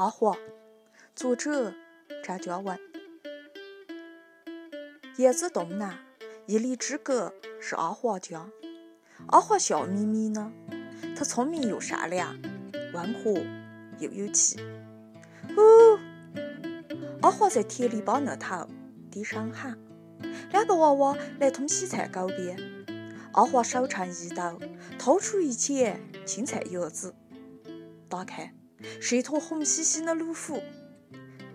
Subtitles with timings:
[0.00, 0.34] 阿华，
[1.14, 1.74] 作者
[2.24, 2.80] 张嘉文。
[5.18, 5.98] 叶子洞南
[6.46, 8.48] 一里之隔是阿华家。
[9.26, 10.50] 阿华笑眯眯呢，
[11.14, 12.34] 他聪明又善良，
[12.94, 13.44] 温和
[13.98, 14.58] 又有气。
[15.54, 16.00] 哦，
[17.20, 18.66] 阿华在铁篱笆那头
[19.10, 19.78] 低声喊
[20.50, 22.58] ：“两个娃娃来通洗菜沟边。”
[23.32, 24.58] 阿华手撑衣兜，
[24.98, 27.14] 掏出一截青菜叶子，
[28.08, 28.54] 打开。
[29.00, 30.62] 是一坨红兮兮的卤虎，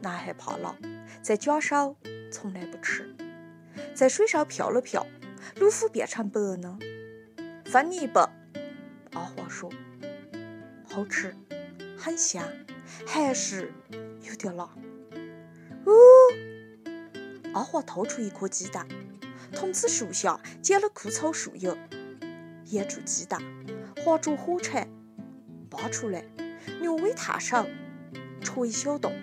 [0.02, 0.76] 男孩怕辣，
[1.22, 1.96] 在假手
[2.32, 3.16] 从来不吃。
[3.94, 5.06] 在水上漂了漂，
[5.56, 6.78] 卤虎变成白的。
[7.66, 8.30] 分你一半，
[9.14, 9.72] 阿华说。
[10.90, 11.36] 好吃，
[11.98, 12.48] 很香，
[13.06, 13.74] 还是
[14.22, 14.64] 有点辣。
[15.86, 15.94] 哦，
[17.54, 18.88] 阿华掏出一颗鸡蛋，
[19.54, 21.76] 从此树下捡了枯草树叶，
[22.68, 23.42] 腌住鸡蛋，
[23.98, 24.88] 划着火柴，
[25.70, 26.24] 扒出来。
[26.82, 27.66] 牛尾烫手，
[28.42, 29.14] 戳一小洞，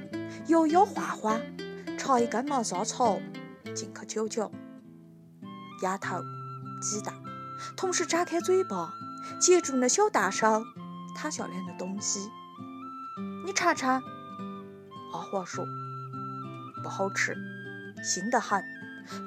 [0.49, 1.41] 摇摇晃晃，
[1.99, 3.21] 插一根毛扎草
[3.75, 4.51] 进去瞧瞧。
[5.83, 6.21] 丫头，
[6.81, 7.15] 鸡蛋，
[7.77, 8.93] 同时张开嘴巴，
[9.41, 10.63] 接住那小蛋手
[11.17, 12.31] 塌下来的东西。
[13.45, 14.01] 你尝尝。
[15.13, 15.65] 阿华说
[16.83, 17.37] ：“不好吃，
[18.03, 18.65] 腥得很，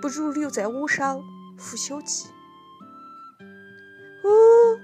[0.02, 1.04] 不如留在我手
[1.60, 2.28] 孵小鸡。”
[4.24, 4.80] 哦，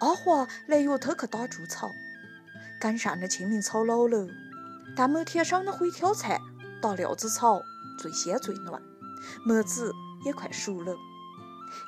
[0.00, 1.92] 阿华来药头去打猪草。
[2.80, 4.28] 赶上的清明草老了，
[4.96, 6.40] 但麦田上的灰挑菜
[6.80, 7.62] 打料子草
[7.98, 8.72] 最鲜最嫩，
[9.44, 9.92] 麦子
[10.24, 10.96] 也快熟了。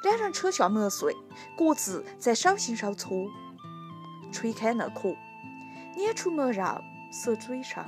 [0.02, 1.14] 两人扯下麦穗，
[1.56, 3.30] 各自在手心上搓，
[4.32, 5.14] 吹开那壳，
[5.96, 6.64] 捻出麦肉
[7.12, 7.86] 塞嘴上，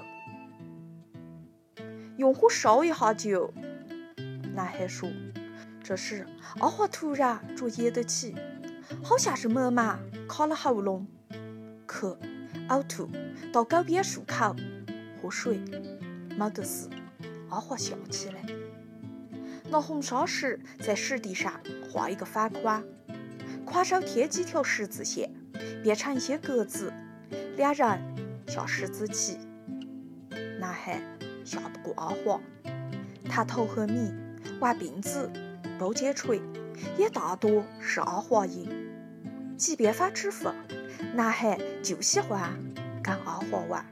[2.16, 3.52] 用火烧一下就。
[4.54, 5.08] 男孩说。
[5.84, 6.24] 这时，
[6.60, 8.36] 阿华突然着噎得起，
[9.02, 11.08] 好像是麦芒卡了喉咙，
[11.88, 12.16] 咳。
[12.68, 13.08] 呕吐，
[13.52, 14.54] 到沟边漱口，
[15.20, 15.60] 喝水，
[16.36, 16.88] 没得事。
[17.50, 18.42] 阿华笑起来，
[19.70, 22.82] 拿红砂石在石地上画一个反框，
[23.64, 25.30] 宽手贴几条十字线，
[25.82, 26.92] 变成一些格子，
[27.56, 28.00] 两人
[28.46, 29.38] 下十字棋。
[30.58, 31.02] 男孩
[31.44, 32.40] 下不过阿华，
[33.28, 34.14] 弹头和米，
[34.60, 35.30] 玩并子、
[35.78, 36.40] 包接锤，
[36.96, 38.70] 也大多是阿华赢。
[39.58, 40.54] 即便反指分。
[41.14, 42.50] 男孩就喜欢
[43.02, 43.84] 跟阿华玩，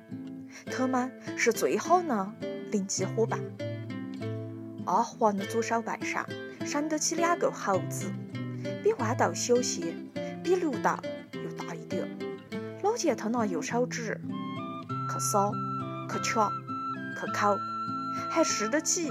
[0.66, 2.32] 他们是最好的
[2.71, 3.38] 邻居伙伴。
[4.87, 6.26] 阿华的左手背上
[6.65, 8.10] 生得起两个猴子，
[8.82, 9.94] 比豌豆小些，
[10.43, 10.91] 比绿豆
[11.32, 12.09] 又大一点。
[12.82, 14.19] 老见他拿右手指
[15.12, 15.53] 去扫、
[16.10, 16.48] 去掐、
[17.21, 17.59] 去抠，
[18.31, 19.10] 还试得起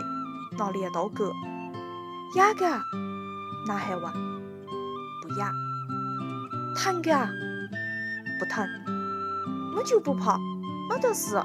[0.58, 1.32] 拿镰刀割。
[2.36, 2.66] 痒个？
[3.68, 4.12] 男孩问。
[5.22, 5.54] 不痒。
[6.76, 7.49] 疼个？
[8.40, 8.66] 不疼，
[9.76, 10.38] 我就不怕，
[10.90, 11.36] 没得事。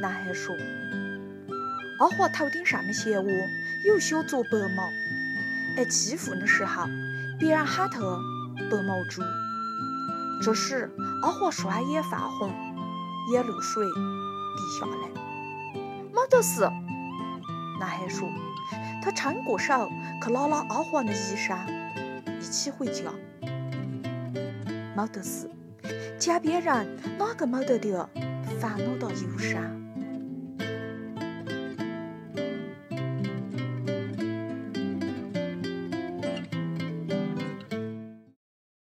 [0.00, 0.54] 男孩说
[2.00, 3.26] ：“阿华头顶上的鞋窝
[3.84, 4.84] 有小撮白毛，
[5.76, 6.84] 挨欺负的时候，
[7.38, 8.00] 别人喊他
[8.70, 9.22] ‘白毛猪’。
[10.40, 10.88] 这时，
[11.22, 12.50] 阿华双眼泛红，
[13.32, 15.80] 眼露水滴下来。
[16.14, 16.62] 没得事。”
[17.80, 18.28] 男孩说。
[19.02, 19.88] 他撑过手
[20.20, 21.64] 去拉拉阿华的衣衫，
[22.40, 23.04] 一起回家。
[24.96, 25.50] 没得事。
[26.18, 27.94] 江边人哪个没得点
[28.58, 29.85] 烦恼到忧伤？